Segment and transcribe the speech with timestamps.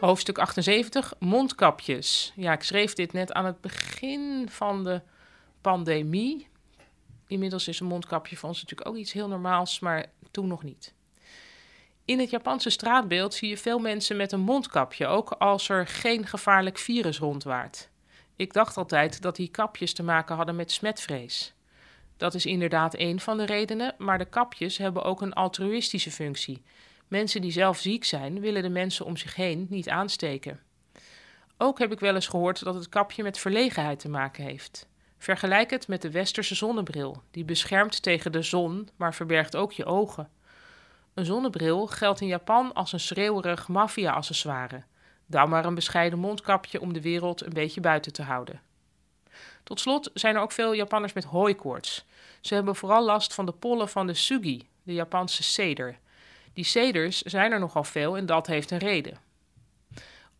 [0.00, 2.32] Hoofdstuk 78, mondkapjes.
[2.36, 5.00] Ja, ik schreef dit net aan het begin van de
[5.60, 6.48] pandemie.
[7.26, 10.94] Inmiddels is een mondkapje voor ons natuurlijk ook iets heel normaals, maar toen nog niet.
[12.04, 16.26] In het Japanse straatbeeld zie je veel mensen met een mondkapje, ook als er geen
[16.26, 17.88] gevaarlijk virus rondwaart.
[18.36, 21.54] Ik dacht altijd dat die kapjes te maken hadden met smetvrees.
[22.16, 26.62] Dat is inderdaad een van de redenen, maar de kapjes hebben ook een altruïstische functie.
[27.08, 30.60] Mensen die zelf ziek zijn, willen de mensen om zich heen niet aansteken.
[31.56, 34.86] Ook heb ik wel eens gehoord dat het kapje met verlegenheid te maken heeft.
[35.18, 39.84] Vergelijk het met de westerse zonnebril, die beschermt tegen de zon, maar verbergt ook je
[39.84, 40.30] ogen.
[41.14, 44.82] Een zonnebril geldt in Japan als een schreeuwerig maffia-accessoire.
[45.26, 48.60] Dan maar een bescheiden mondkapje om de wereld een beetje buiten te houden.
[49.62, 52.04] Tot slot zijn er ook veel Japanners met hooikoorts.
[52.40, 55.98] Ze hebben vooral last van de pollen van de sugi, de Japanse ceder.
[56.58, 59.18] Die ceders zijn er nogal veel en dat heeft een reden.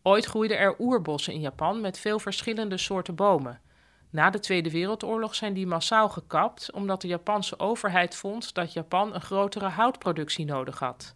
[0.01, 3.61] Ooit groeiden er oerbossen in Japan met veel verschillende soorten bomen.
[4.09, 9.13] Na de Tweede Wereldoorlog zijn die massaal gekapt omdat de Japanse overheid vond dat Japan
[9.13, 11.15] een grotere houtproductie nodig had.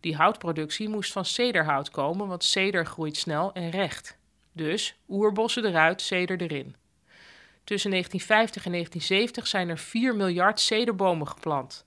[0.00, 4.18] Die houtproductie moest van cederhout komen, want ceder groeit snel en recht.
[4.52, 6.76] Dus oerbossen eruit, ceder erin.
[7.64, 11.86] Tussen 1950 en 1970 zijn er 4 miljard cederbomen geplant.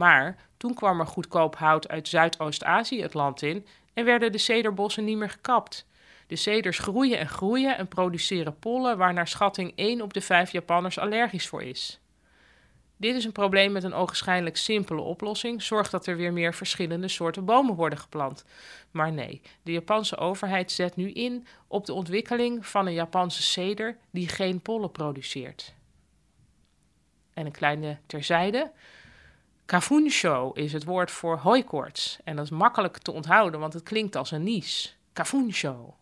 [0.00, 5.04] Maar toen kwam er goedkoop hout uit Zuidoost-Azië het land in en werden de cederbossen
[5.04, 5.86] niet meer gekapt.
[6.26, 10.50] De ceders groeien en groeien en produceren pollen waar naar schatting 1 op de 5
[10.50, 12.00] Japanners allergisch voor is.
[12.96, 15.62] Dit is een probleem met een ogenschijnlijk simpele oplossing.
[15.62, 18.44] Zorg dat er weer meer verschillende soorten bomen worden geplant.
[18.90, 23.96] Maar nee, de Japanse overheid zet nu in op de ontwikkeling van een Japanse ceder
[24.10, 25.74] die geen pollen produceert.
[27.34, 28.72] En een kleine terzijde.
[29.70, 32.18] Kafunsho is het woord voor hooikoorts.
[32.24, 34.96] En dat is makkelijk te onthouden, want het klinkt als een nies.
[35.12, 35.94] Kafunsho.